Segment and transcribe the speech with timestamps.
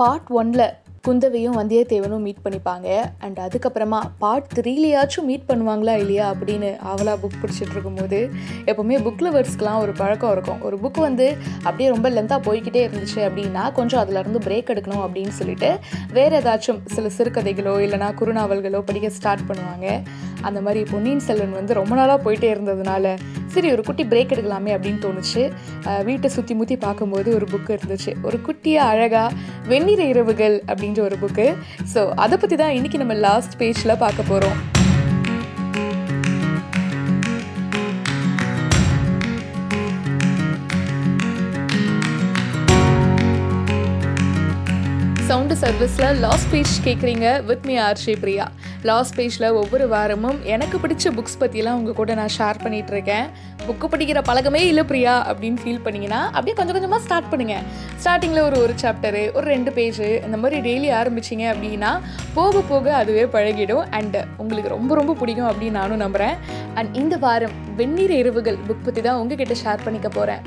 [0.00, 0.62] Part ஒன்ல
[1.06, 2.88] குந்தவையும் வந்தியத்தேவனும் meet பண்ணிப்பாங்க.
[3.24, 8.18] அண்ட் அதுக்கப்புறமா பார்ட் த்ரீலேயாச்சும் மீட் பண்ணுவாங்களா இல்லையா அப்படின்னு அவளாக புக் பிடிச்சிட்டு இருக்கும்போது
[8.70, 10.60] எப்போவுமே புக் லவர்ஸ்க்கெலாம் ஒரு பழக்கம் இருக்கும்.
[10.62, 11.26] ஒரு புக் வந்து
[11.62, 15.70] அப்படியே ரொம்ப லென்த்தாக போய்கிட்டே இருந்துச்சு அப்படின்னா கொஞ்சம் அதுலேருந்து பிரேக் எடுக்கணும் அப்படின்னு சொல்லிட்டு
[16.12, 19.86] வேறு ஏதாச்சும் சில சிறுகதைகளோ இல்லைனா குறுநாவல்களோ படிக்க ஸ்டார்ட் பண்ணுவாங்க.
[20.40, 23.16] அந்த மாதிரி பொன்னியின் செல்வன் வந்து ரொம்ப நாளாக போயிட்டே இருந்ததுனால
[23.54, 25.42] சரி ஒரு குட்டி பிரேக் எடுக்கலாமே அப்படின்னு தோணுச்சு.
[26.08, 28.12] வீட்டை சுற்றி முற்றி பார்க்கும்போது ஒரு புக்கு இருந்துச்சு.
[28.28, 29.36] ஒரு குட்டியாக அழகாக
[29.72, 31.48] வெந்நீர் இரவுகள் அப்படின்ற ஒரு புக்கு
[31.94, 34.58] ஸோ அதை பற்றி தான் இன்றைக்கி நம்ம லாஸ்ட் பேஜில் பார்க்க போகிறோம்
[45.28, 48.46] சவுண்டு சர்வீஸில் லாஸ்ட் பேஜ் கேட்குறீங்க வித் மீ ஆர்ஷே பிரியா.
[48.84, 53.26] லாஸ்ட் பேஜில் ஒவ்வொரு வாரமும் எனக்கு பிடிச்ச புக்ஸ் பற்றிலாம் உங்கள் கூட நான் ஷேர் பண்ணிகிட்டு இருக்கேன்
[53.66, 57.64] புக்கு படிக்கிற பழக்கமே இல்லை பிரியா அப்படின்னு ஃபீல் பண்ணிங்கன்னா அப்படியே கொஞ்சம் கொஞ்சமாக ஸ்டார்ட் பண்ணுங்கள்
[58.02, 62.00] ஸ்டார்டிங்கில் ஒரு ஒரு சாப்டரு ஒரு ரெண்டு பேஜ் இந்த மாதிரி டெய்லி ஆரம்பிச்சிங்க அப்படின்னா
[62.34, 66.36] போக போக அதுவே பழகிடும் அண்ட் உங்களுக்கு ரொம்ப ரொம்ப பிடிக்கும் அப்படின்னு நானும் நம்புகிறேன்
[66.74, 70.42] அண்ட் இந்த வாரம் வெந்நீர் இரவுகள் புக் பற்றி தான் உங்ககிட்ட ஷேர் பண்ணிக்க போகிறேன்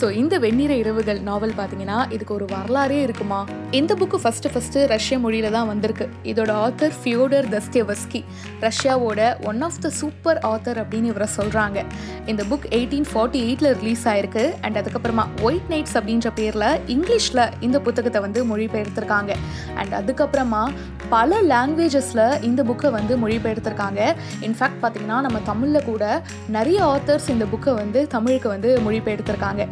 [0.00, 3.46] ஸோ இந்த வெந்நீர இரவுகள் நாவல் பார்த்தீங்கன்னா இதுக்கு ஒரு வரலாறே இருக்குமா?
[3.70, 6.08] இந்த புக்கு ஃபஸ்ட்டு ஃபஸ்ட்டு ரஷ்ய மொழியில் தான் வந்திருக்கு.
[6.24, 8.20] இதோட ஆத்தர் ஃபியோடர் தஸ்டேவஸ்கி
[8.64, 11.78] ரஷ்யாவோட one of the super author அப்படின்னு இவரை சொல்கிறாங்க
[12.30, 14.44] இந்த புக் எயிட்டீன் ஃபார்ட்டி எயிட்டில் ரிலீஸ் ஆயிருக்கு.
[14.64, 19.32] அண்ட் அதுக்கப்புறமா ஒயிட் நைட்ஸ் அப்படின்ற பேரில் இங்கிலீஷில் இந்த புத்தகத்தை வந்து மொழிபெயர்த்திருக்காங்க.
[19.80, 20.62] அண்ட் அதுக்கப்புறமா
[21.14, 24.00] பல லாங்குவேஜஸில் இந்த புக்கை வந்து மொழிபெயர்த்திருக்காங்க.
[24.46, 26.04] இன்ஃபேக்ட் பார்த்தீங்கன்னா நம்ம தமிழில் கூட
[26.56, 29.62] நிறைய ஆத்தர்ஸ் இந்த புக்கை வந்து தமிழுக்கு வந்து மொழிபெயர்த்திருக்காங்க.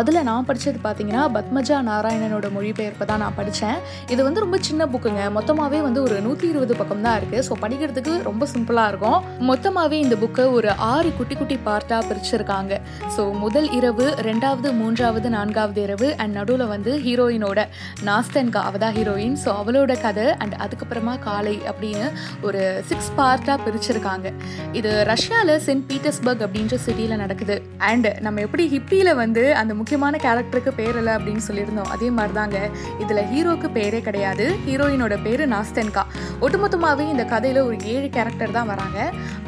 [0.00, 3.78] அதில் நான் படித்தது பார்த்தீங்கன்னா பத்மஜா நாராயணனோட மொழிபெயர்ப்பை தான் நான் படித்தேன்
[4.12, 7.56] இது வந்து ரொம்ப சின்ன புக்குங்க மொத்தமாகவே வந்து ஒரு நூற்றி இருபது பக்கம் தான் இருக்குது ஸோ ஸோ
[7.62, 9.16] படிக்கிறதுக்கு ரொம்ப சிம்பிளாக இருக்கும்.
[9.48, 12.72] மொத்தமாகவே இந்த புக்கை ஒரு ஆறு குட்டி குட்டி பார்ட்டாக பிரிச்சிருக்காங்க.
[13.14, 17.62] ஸோ முதல் இரவு ரெண்டாவது மூன்றாவது நான்காவது இரவு அண்ட் நடுவில் வந்து ஹீரோயினோட
[18.08, 22.06] நாஸ்தன்கா அவ தான் ஹீரோயின் ஸோ அவளோட கதை அண்ட் அதுக்கப்புறமா காலை அப்படின்னு
[22.46, 24.32] ஒரு சிக்ஸ் பார்ட்டாக பிரிச்சிருக்காங்க.
[24.80, 27.58] இது ரஷ்யாவில் சென்ட் பீட்டர்ஸ்பர்க் அப்படின்ற சிட்டியில் நடக்குது.
[27.90, 31.92] அண்ட் நம்ம எப்படி ஹிப்பியில் வந்து அந்த முக்கியமான கேரக்டருக்கு பேர் இல்லை அப்படின்னு சொல்லியிருந்தோம்.
[31.96, 32.58] அதே மாதிரி தாங்க
[33.04, 34.46] இதில் ஹீரோக்கு பேரே கிடையாது.
[34.70, 36.04] ஹீரோயினோட பேர் நாஸ்தன்கா.
[36.44, 38.98] ஒட்டுமொத்தமாகவே இந்த கதை கதையில் ஒரு ஏழு கேரக்டர் தான் வராங்க.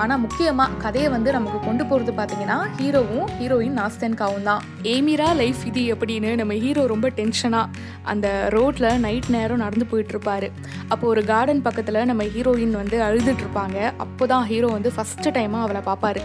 [0.02, 4.62] ஆனால் முக்கியமாக கதையை வந்து நமக்கு கொண்டு போகிறது பார்த்தீங்கன்னா ஹீரோவும் ஹீரோயின் நாஸ்தன்காவும் தான்.
[4.92, 10.48] ஏமிரா லைஃப் இது எப்படின்னு நம்ம ஹீரோ ரொம்ப டென்ஷனாக அந்த ரோட்டில் நைட் நேரம் நடந்து போயிட்டுருப்பாரு.
[10.92, 15.66] அப்போ ஒரு கார்டன் பக்கத்தில் நம்ம ஹீரோயின் வந்து அழுதுட்டு இருப்பாங்க அப்போ தான் ஹீரோ வந்து ஃபஸ்ட்டு டைமாக
[15.68, 16.24] அவளை பார்ப்பாரு.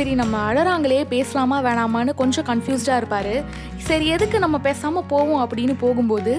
[0.00, 3.34] சரி நம்ம அழறாங்களே பேசலாமா வேணாமான்னு கொஞ்சம் கன்ஃபியூஸ்டாக இருப்பார்.
[3.88, 6.32] சரி எதுக்கு நம்ம பேசாமல் போவோம் அப்படின்னு போகும்போது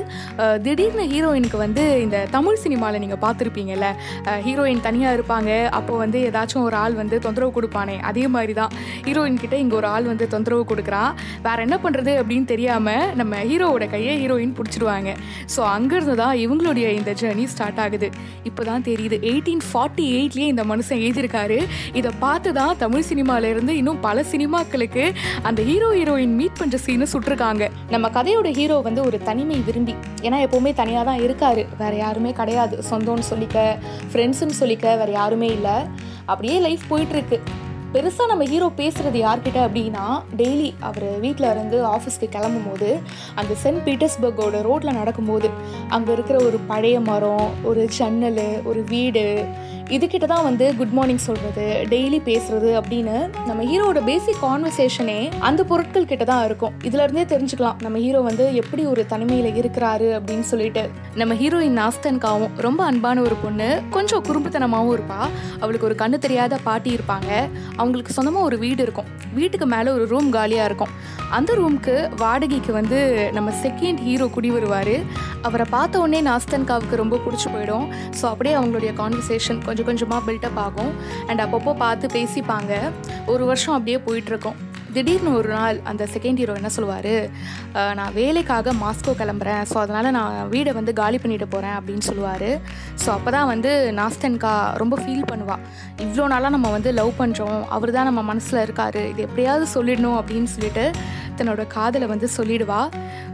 [0.66, 3.88] திடீர்னு ஹீரோயினுக்கு வந்து இந்த தமிழ் சினிமாவில் நீங்கள் பார்த்துருப்பீங்கல்ல
[4.46, 8.74] ஹீரோயின் தனியாக இருப்பாங்க அப்போ வந்து ஏதாச்சும் ஒரு ஆள் வந்து தொந்தரவு கொடுப்பானே அதே மாதிரி தான்
[9.08, 11.12] ஹீரோயின் கிட்டே இங்கே ஒரு ஆள் வந்து தொந்தரவு கொடுக்குறான்
[11.46, 15.14] வேற என்ன பண்ணுறது அப்படின்னு தெரியாமல் நம்ம ஹீரோவோட கையை ஹீரோயின் பிடிச்சிடுவாங்க.
[15.56, 18.10] ஸோ அங்கேருந்து தான் இவங்களுடைய இந்த ஜேர்னி ஸ்டார்ட் ஆகுது.
[18.52, 21.60] இப்போ தான் தெரியுது எயிட்டீன் ஃபார்ட்டி எயிட்லேயே இந்த மனுஷன் எழுதியிருக்காரு.
[22.02, 25.06] இதை பார்த்து தான் தமிழ் சினிமாவில் இருந்து இன்னும் பல சினிமாக்களுக்கு
[25.50, 27.64] அந்த ஹீரோ ஹீரோயின் மீட் பண்ணுற சீனு சுட்டிருக்காங்க.
[27.90, 29.96] நம்ம கதையோட ஹீரோ வந்து ஒரு தனிமை விரும்பி.
[30.22, 31.66] ஏன்னா எப்போவுமே தனியாக தான் இருக்காரு.
[31.82, 32.78] வேற யாருமே கிடையாது.
[32.90, 33.58] சொந்தம்னு சொல்லிக்க
[34.14, 35.78] ஃப்ரெண்ட்ஸுன்னு சொல்லிக்க வேற யாருமே இல்லை.
[36.26, 37.40] அப்படியே லைஃப் போயிட்டு இருக்கு.
[37.94, 43.00] பெருசாக நம்ம ஹீரோ பேசுகிறது யார்கிட்ட அப்படின்னா டெய்லி அவர் வீட்டில் இருந்து ஆஃபீஸ்க்கு கிளம்பும் போது
[43.36, 45.50] அந்த சென்ட் பீட்டர்ஸ்பர்கோட ரோட்டில் நடக்கும்போது
[45.90, 49.44] அங்கே இருக்கிற ஒரு பழைய மரம் ஒரு ஜன்னல் ஒரு வீடு
[49.90, 56.06] இதுக்கிட்ட தான் வந்து குட் மார்னிங் சொல்கிறது டெய்லி பேசுகிறது அப்படின்னு நம்ம ஹீரோவோட பேசிக் கான்வர்சேஷனே அந்த பொருட்கள்
[56.06, 56.74] கிட்ட தான் இருக்கும்.
[56.84, 60.90] இதுலேருந்தே தெரிஞ்சுக்கலாம் நம்ம ஹீரோ வந்து எப்படி ஒரு தனிமையில் இருக்கிறாரு அப்படின்னு சொல்லிட்டு.
[61.16, 65.30] நம்ம ஹீரோயின் நாஸ்தன்காவும் ரொம்ப அன்பான ஒரு பொண்ணு கொஞ்சம் குறும்புத்தனமாகவும் இருப்பா.
[65.60, 67.50] அவளுக்கு ஒரு கண்ணு தெரியாத பாட்டி இருப்பாங்க.
[67.82, 69.10] அவங்களுக்கு சொந்தமாக ஒரு வீடு இருக்கும்.
[69.40, 70.94] வீட்டுக்கு மேலே ஒரு ரூம் காலியாக இருக்கும்.
[71.38, 73.00] அந்த ரூம்க்கு வாடகைக்கு வந்து
[73.38, 74.96] நம்ம செகண்ட் ஹீரோ குடி வருவார்.
[75.50, 77.86] அவரை பார்த்த உடனே நாஸ்தன்காவுக்கு ரொம்ப பிடிச்சி போயிடும்.
[78.20, 80.92] ஸோ அப்படியே அவங்களுடைய கான்வர்சேஷன் கொஞ்சம் கொஞ்சமாக பில்டப் ஆகும்.
[81.30, 82.74] அண்ட் அப்பப்போ பார்த்து பேசிப்பாங்க.
[83.34, 84.60] ஒரு வருஷம் அப்படியே போயிட்டுருக்கோம்
[84.96, 87.14] திடீர்னு ஒரு நாள் அந்த செகண்ட் ஹீரோ என்ன சொல்லுவார்?
[88.00, 89.64] நான் வேலைக்காக மாஸ்கோ கிளம்புறேன்.
[89.72, 92.50] ஸோ அதனால் நான் வீடை வந்து காலி பண்ணிட்டு போகிறேன் அப்படின்னு சொல்லுவார்.
[93.04, 95.64] ஸோ அப்போ தான் வந்து நாஸ்தன்கா ரொம்ப ஃபீல் பண்ணுவாள்
[96.06, 99.04] இவ்வளோ நாளாக நம்ம வந்து லவ் பண்ணுறோம் அவர் தான் நம்ம மனசில் இருக்காரு.
[99.14, 100.86] இது எப்படியாவது சொல்லிடணும் அப்படின்னு சொல்லிட்டு
[101.40, 102.82] தன்னோட காதலை வந்து சொல்லிடுவா.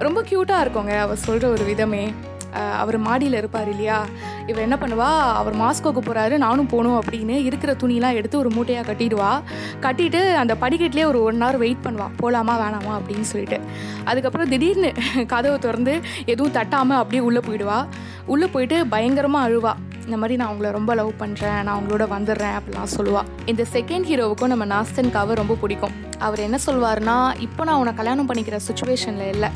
[0.08, 0.96] ரொம்ப க்யூட்டாக இருக்கோங்க.
[1.06, 2.06] அவள் சொல்கிற ஒரு விதமே.
[2.54, 4.06] அவர் மாடியில் இருப்பார் இல்லையா?
[4.48, 5.10] இவர் என்ன பண்ணுவா?
[5.40, 9.42] அவர் மாஸ்கோக்கு போகிறாரு நானும் போகணும் அப்படின்னு இருக்கிற துணியெலாம் எடுத்து ஒரு மூட்டையாக கட்டிடுவா.
[9.82, 12.08] கட்டிட்டு அந்த படிக்கட்டிலே ஒரு ஒன் ஹவர் வெயிட் பண்ணுவா.
[12.18, 13.60] போகலாமா வேணாமா அப்படின்னு சொல்லிட்டு.
[14.04, 14.94] அதுக்கப்புறம் திடீர்னு
[15.28, 17.86] கதவை திறந்து எதுவும் தட்டாமல் அப்படியே உள்ளே போயிடுவா.
[18.26, 19.74] உள்ளே போயிட்டு பயங்கரமாக அழுவா.
[20.06, 24.52] இந்த மாதிரி நான் அவங்கள ரொம்ப லவ் பண்ணுறேன் நான் அவங்களோட வந்துடுறேன் அப்படிலாம் சொல்லுவாள் இந்த செகண்ட் ஹீரோவுக்கும்
[24.54, 25.92] நம்ம நாஸ்தன்காவை ரொம்ப பிடிக்கும்.
[26.20, 29.50] அவர் என்ன சொல்வாருன்னா இப்போ நான் உன்னை கல்யாணம் பண்ணிக்கிற சுச்சுவேஷனில் இல்லை.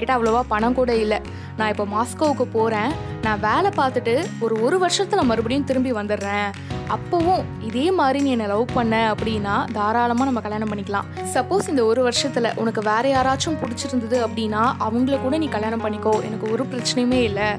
[0.00, 1.18] என்கிட்ட அவ்வளோவா பணம் கூட இல்லை.
[1.56, 2.92] நான் இப்போ மாஸ்கோவுக்கு போகிறேன்
[3.24, 4.14] நான் வேலை பார்த்துட்டு
[4.44, 6.50] ஒரு ஒரு வருஷத்தில் மறுபடியும் திரும்பி வந்துடுறேன்.
[6.94, 11.08] அப்போவும் இதே மாதிரி நீ என்னை லவ் பண்ண அப்படின்னா தாராளமாக நம்ம கல்யாணம் பண்ணிக்கலாம்.
[11.34, 16.14] சப்போஸ் இந்த ஒரு வருஷத்தில் உனக்கு வேற யாராச்சும் பிடிச்சிருந்தது அப்படின்னா அவங்கள கூட நீ கல்யாணம் பண்ணிக்கோ.
[16.28, 17.50] எனக்கு ஒரு பிரச்சனையுமே இல்லை.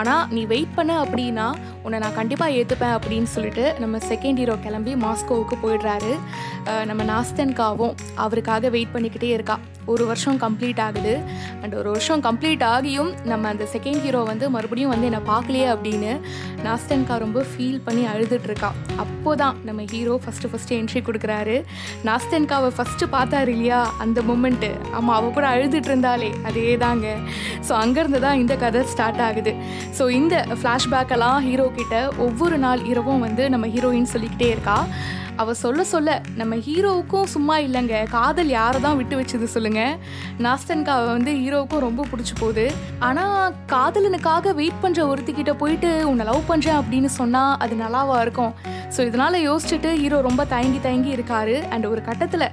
[0.00, 1.46] ஆனால் நீ வெயிட் பண்ண அப்படின்னா
[1.84, 6.12] உன்னை நான் கண்டிப்பாக ஏற்றுப்பேன் அப்படின்னு சொல்லிட்டு நம்ம செகண்ட் ஹீரோ கிளம்பி மாஸ்கோவுக்கு போயிடுறாரு.
[6.90, 7.94] நம்ம நாஸ்தன்காவும்
[8.24, 9.56] அவருக்காக வெயிட் பண்ணிக்கிட்டே இருக்கா.
[9.92, 11.14] ஒரு வருஷம் கம்ப்ளீட் ஆகுது.
[11.62, 16.12] அண்ட் ஒரு வருஷம் கம்ப்ளீட் ஆகியும் நம்ம அந்த செகண்ட் ஹீரோ வந்து மறுபடியும் வந்து என்னை பார்க்கலையே அப்படின்னு
[16.66, 18.70] நாஸ்டன்கா ரொம்ப ஃபீல் பண்ணி அழுதுட்ருக்கா.
[19.04, 21.56] அப்போ தான் நம்ம ஹீரோ ஃபஸ்ட்டு ஃபஸ்ட்டு என்ட்ரி கொடுக்குறாரு.
[22.08, 23.80] நாஸ்டன்காவை ஃபஸ்ட்டு பார்த்தாரு இல்லையா?
[24.04, 27.08] அந்த மூமெண்ட்டு ஆமாம் அவள் கூட அழுதுட்டு இருந்தாலே அதே தாங்க
[27.68, 29.54] ஸோ அங்கேருந்து தான் இந்த கதை ஸ்டார்ட் ஆகுது.
[29.98, 31.96] ஸோ இந்த ஃப்ளாஷ்பேக்கெல்லாம் ஹீரோ கிட்ட
[32.26, 34.78] ஒவ்வொரு நாள் இரவும் வந்து நம்ம ஹீரோயின் சொல்லிக்கிட்டே இருக்கா.
[35.42, 36.10] அவ சொல்ல சொல்ல
[36.40, 37.96] நம்ம ஹீரோவுக்கும் சும்மா இல்லைங்க.
[38.16, 39.82] காதல் யாரை தான் விட்டு வச்சது சொல்லுங்க.
[40.44, 42.66] நாஸ்தன்காவை வந்து ஹீரோவுக்கும் ரொம்ப பிடிச்சி போகுது.
[43.08, 48.54] ஆனால் காதலனுக்காக வெயிட் பண்ணுற ஒருத்திக்கிட்ட போயிட்டு உன்னை லவ் பண்ணுறேன் அப்படின்னு சொன்னால் அது நல்லாவா இருக்கும்.
[48.96, 51.56] ஸோ இதனால் யோசிச்சுட்டு ஹீரோ ரொம்ப தயங்கி தயங்கி இருக்காரு.
[51.74, 52.48] அண்ட் ஒரு கட்டத்தில்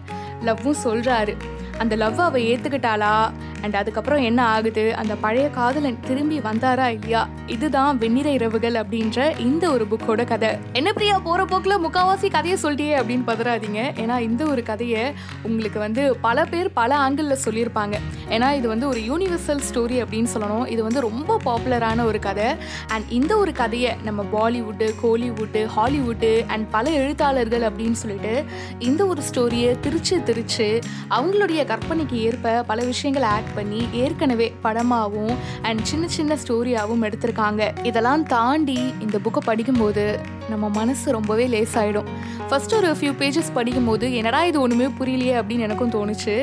[0.49, 1.35] லவ்வும் சொல்கிறாரு
[1.83, 3.13] அந்த லவ் அவள் ஏற்றுக்கிட்டாளா
[3.61, 4.95] அண்ட் அதுக்கப்புறம் என்ன ஆகுது?
[4.95, 7.29] அந்த பழைய காதலன் திரும்பி வந்தாரா இல்லையா?
[7.47, 10.49] இதுதான் வெண்ணிற இரவுகள் அப்படின்ற இந்த ஒரு புக்கோட கதை.
[10.73, 13.79] என்ன பிரியா போகிற போக்கில் முக்காவாசி கதையை சொல்லிட்டியே அப்படின்னு பதறாதீங்க.
[14.03, 17.93] ஏன்னா இந்த ஒரு கதையை உங்களுக்கு வந்து பல பேர் பல ஆங்கிளில் சொல்லியிருப்பாங்க.
[18.29, 20.67] ஏன்னா இது வந்து ஒரு யூனிவர்சல் ஸ்டோரி அப்படின்னு சொல்லணும்.
[20.67, 22.45] இது வந்து ரொம்ப பாப்புலரான ஒரு கதை.
[22.87, 28.43] அண்ட் இந்த ஒரு கதையை நம்ம பாலிவுட்டு கோலிவுட்டு ஹாலிவுட்டு அண்ட் பல எழுத்தாளர்கள் அப்படின்னு சொல்லிட்டு
[28.79, 35.81] இந்த ஒரு ஸ்டோரியை திரிச்சு திரிச்சு அவங்களுடைய கற்பனைக்கு ஏற்ப பல விஷயங்களை ஆட் பண்ணி ஏற்கனவே படமாகவும் அண்ட்
[35.91, 37.61] சின்ன சின்ன ஸ்டோரியாகவும் எடுத்திருக்காங்க.
[37.83, 40.05] இதெல்லாம் தாண்டி இந்த புக்கை படிக்கும்போது
[40.49, 42.07] நம்ம மனசு ரொம்பவே லேசாயிடும்.
[42.49, 46.35] ஃபர்ஸ்ட் ஒரு ஃபியூ பேஜஸ் படிக்கும்போது என்னடா இது ஒன்றுமே புரியலையே அப்படின்னு எனக்கும் தோணுச்சு.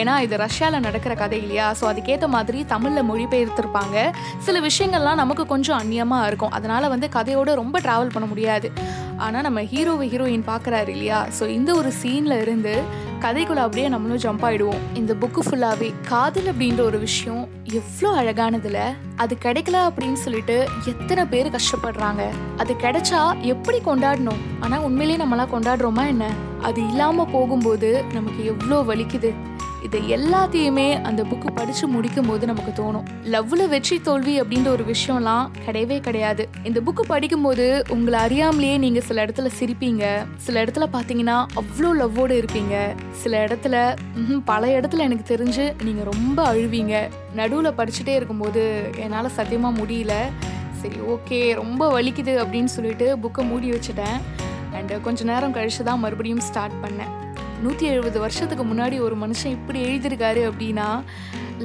[0.00, 1.68] ஏன்னா இது ரஷ்யாவில் நடக்கிற கதை இல்லையா?
[1.80, 3.96] ஸோ அதுக்கேற்ற மாதிரி தமிழில் மொழிபெயர்த்திருப்பாங்க.
[4.38, 6.54] சில விஷயங்கள்லாம் நமக்கு கொஞ்சம் அந்நியமாக இருக்கும்.
[6.58, 8.70] அதனால் வந்து கதையோடு ரொம்ப ட்ராவல் பண்ண முடியாது.
[9.16, 11.26] ஆனால் நம்ம ஹீரோவை ஹீரோயின் பார்க்குறாரு இல்லையா?
[11.38, 12.82] ஸோ இந்த ஒரு சீனில் இருந்து
[13.20, 18.78] கதைக்குள்ள அப்படியே நம்மளும் ஜம்ப் ஆகிடுவோம் இந்த புக்கு ஃபுல்லாகவே காதல் அப்படின்ற ஒரு விஷயம் எவ்வளோ அழகானதுல
[19.16, 22.22] அது கிடைக்கல அப்படின்னு சொல்லிட்டு எத்தனை பேர் கஷ்டப்படுறாங்க.
[22.56, 24.42] அது கிடைச்சா எப்படி கொண்டாடணும்?
[24.60, 26.26] ஆனால் உண்மையிலேயே நம்மளாம் கொண்டாடுறோமா என்ன?
[26.62, 29.32] அது இல்லாமல் போகும்போது நமக்கு எவ்வளோ வலிக்குது.
[29.86, 33.04] இது எல்லாத்தையுமே அந்த புக்கு படிச்சு முடிக்கும் போது நமக்கு தோணும்.
[33.32, 36.48] லவ்ல வெற்றி தோல்வி அப்படின்ற ஒரு விஷயம்லாம் கிடையவே கிடையாது.
[36.62, 40.04] இந்த புக்கு படிக்கும்போது உங்களை அறியாமலேயே நீங்க சில இடத்துல சிரிப்பீங்க.
[40.36, 42.74] சில இடத்துல பாத்தீங்கன்னா அவ்வளோ லவ்வோட இருப்பீங்க.
[43.12, 43.96] சில இடத்துல
[44.44, 46.94] பல இடத்துல எனக்கு தெரிஞ்சு நீங்க ரொம்ப அழுவீங்க.
[47.34, 48.64] நடுவில் படிச்சுட்டே இருக்கும்போது
[48.96, 50.16] என்னால் சத்தியமா முடியல.
[50.82, 54.18] சரி ஓகே ரொம்ப வலிக்குது அப்படின்னு சொல்லிட்டு புக்கை மூடி வச்சுட்டேன்.
[54.78, 57.12] அண்ட் கொஞ்ச நேரம் கழிச்சு தான் மறுபடியும் ஸ்டார்ட் பண்ணேன்.
[57.62, 60.88] நூற்றி எழுபது வருஷத்துக்கு முன்னாடி ஒரு மனுஷன் இப்படி எழுதியிருக்காரு அப்படின்னா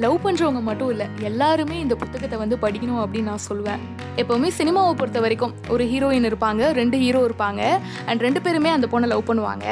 [0.02, 3.82] லவ் பண்ணுறவங்க மட்டும் இல்லை எல்லாருமே இந்த புத்தகத்தை வந்து படிக்கணும் அப்படின்னு நான் சொல்லுவேன்
[4.20, 7.60] எப்போவுமே சினிமாவை பொறுத்த வரைக்கும் ஒரு ஹீரோயின் இருப்பாங்க ரெண்டு ஹீரோ இருப்பாங்க
[8.08, 9.66] அண்ட் ரெண்டு பேருமே அந்த பொண்ணை லவ் பண்ணுவாங்க.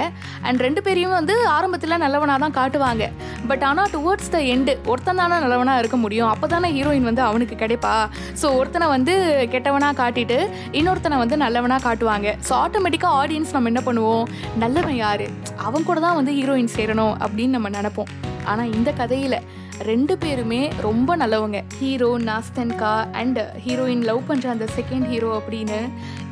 [0.47, 3.07] அண்ட் ரெண்டு பேரையும் வந்து ஆரம்பத்தில் நல்லவனாக தான் காட்டுவாங்க.
[3.51, 6.31] பட் ஆனால் டுவர்ட்ஸ் த எண்டு ஒருத்தன் தானே நல்லவனாக இருக்க முடியும்.
[6.35, 7.95] அப்போ தானே ஹீரோயின் வந்து அவனுக்கு கிடைப்பா?
[8.41, 9.15] ஸோ ஒருத்தனை வந்து
[9.55, 10.39] கெட்டவனாக காட்டிட்டு
[10.81, 12.37] இன்னொருத்தனை வந்து நல்லவனாக காட்டுவாங்க.
[12.49, 14.27] ஸோ ஆட்டோமேட்டிக்காக ஆடியன்ஸ் நம்ம என்ன பண்ணுவோம்?
[14.65, 15.27] நல்லவன் யார்?
[15.69, 18.13] அவன் கூட தான் வந்து ஹீரோயின் சேரணும் அப்படின்னு நம்ம நினைப்போம்.
[18.51, 19.39] ஆனால் இந்த கதையில்
[19.89, 21.59] ரெண்டு பேருமே ரொம்ப நல்லவங்க.
[21.79, 25.79] Hero Nastenka and heroine love பண்ணுற அந்த செகண்ட் ஹீரோ அப்படின்னு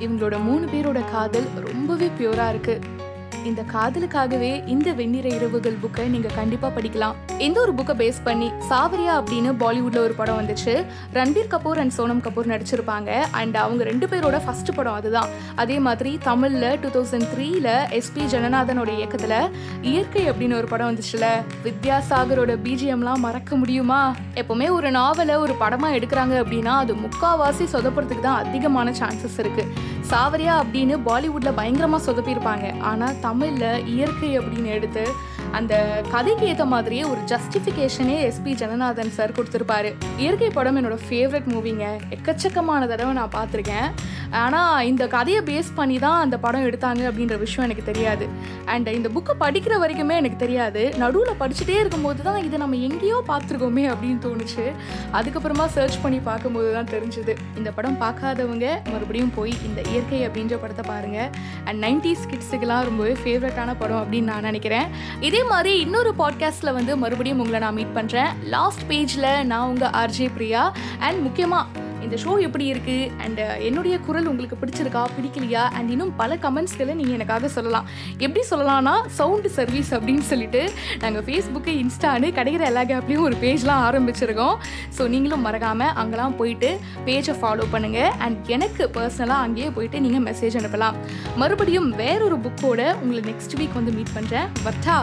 [0.05, 2.98] இவங்களோட மூணு பேரோட காதல் ரொம்பவே பியூராக இருக்குது
[3.51, 7.15] இந்த காதலுக்காகவே இந்த வெண்ணிற இரவுகள் புக்கை நீங்கள் கண்டிப்பாக படிக்கலாம்.
[7.47, 10.75] இந்த ஒரு புக்கை பேஸ் பண்ணி சாவரியா அப்படின்னு பாலிவுட்ல ஒரு படம் வந்துச்சு.
[11.19, 13.11] ரன்பீர் கபூர் அண்ட் சோனம் கபூர் நடிச்சிருப்பாங்க.
[13.41, 15.29] அண்ட் அவங்க ரெண்டு பேரோட ஃபர்ஸ்ட் படம் அதுதான்.
[15.55, 19.37] அதே மாதிரி தமிழில் டூ தௌசண்ட் த்ரீல எஸ்பி ஜனநாதனோட இயக்கத்தில்
[19.83, 21.27] இயற்கை அப்படின்னு ஒரு படம் வந்துச்சுல.
[21.67, 24.01] வித்யாசாகரோட பிஜிஎம்லாம் மறக்க முடியுமா?
[24.35, 29.65] எப்பவுமே ஒரு நாவலை ஒரு படமாக எடுக்கிறாங்க அப்படின்னா அது முக்காவாசி சொதப்புறதுக்கு தான் அதிகமான சான்சஸ் இருக்கு.
[30.11, 32.67] சாவரியா அப்படின்னு பாலிவுட்ல பயங்கரமாக சொதப்பியிருப்பாங்க.
[32.91, 35.05] ஆனால் தமிழில் இயற்கை அப்படின்னு எடுத்து
[35.59, 35.75] அந்த
[36.11, 39.91] கதைக்கு ஏற்ற மாதிரியே ஒரு ஜஸ்டிஃபிகேஷனே எஸ்பி ஜனநாதன் சார் கொடுத்துருப்பாரு.
[40.23, 41.87] இயற்கை படம் என்னோட ஃபேவரட் மூவிங்க
[42.17, 43.89] எக்கச்சக்கமான தடவை நான் பார்த்துருக்கேன்.
[44.31, 48.29] ஆனால் இந்த கதையை பேஸ் பண்ணி தான் அந்த படம் எடுத்தாங்க அப்படின்ற விஷயம் எனக்கு தெரியாது.
[48.65, 50.95] அண்ட் இந்த புக்கை படிக்கிற வரைக்குமே எனக்கு தெரியாது.
[50.99, 54.73] நடுவில் படிச்சுட்டே இருக்கும்போது தான் இதை நம்ம எங்கேயோ பார்த்துருக்கோமே அப்படின்னு தோணுச்சு.
[55.13, 57.35] அதுக்கப்புறமா சர்ச் பண்ணி பார்க்கும்போது தான் தெரிஞ்சுது.
[57.57, 61.31] இந்த படம் பார்க்காதவங்க மறுபடியும் போய் இந்த இயற்கை அப்படின்ற படத்தை பாருங்கள்
[61.65, 64.89] அண்ட் நைன்டிஸ் கிட்ஸுக்கெல்லாம் ரொம்பவே ஃபேவரட்டான படம் அப்படின்னு நான் நினைக்கிறேன்.
[65.21, 70.31] இதே மாதிரி இன்னொரு பாட்காஸ்ட்டில் வந்து மறுபடியும் உங்களை நான் மீட் பண்ணுறேன் லாஸ்ட் பேஜில் நான் உங்கள் ஆர்ஜே
[70.39, 70.73] பிரியா.
[70.99, 75.03] அண்ட் முக்கியமாக இந்த ஷோ எப்படி இருக்குது அண்ட் uh, என்னுடைய குரல் உங்களுக்கு பிடிச்சிருக்கா?
[75.17, 75.63] பிடிக்கலையா?
[75.77, 77.87] அண்ட் இன்னும் பல கமெண்ட்ஸ்களை நீங்கள் எனக்காக சொல்லலாம்.
[78.25, 80.63] எப்படி சொல்லலாம்னா சவுண்டு சர்வீஸ் அப்படின்னு சொல்லிட்டு
[81.05, 84.57] நாங்கள் ஃபேஸ்புக்கு இன்ஸ்டான்னு கிடைக்கிற எல்லா கேப்லேயும் ஒரு பேஜ்லாம் ஆரம்பிச்சிருக்கோம்.
[84.99, 86.73] ஸோ நீங்களும் மறக்காமல் அங்கெல்லாம் போயிட்டு
[87.09, 90.99] பேஜை ஃபாலோ பண்ணுங்கள் அண்ட் எனக்கு பர்சனலாக அங்கேயே போயிட்டு நீங்கள் மெசேஜ் அனுப்பலாம்.
[91.43, 94.99] மறுபடியும் வேறொரு புக்கோட உங்களை நெக்ஸ்ட் வீக் வந்து மீட் பண்ணுறேன் வட்டா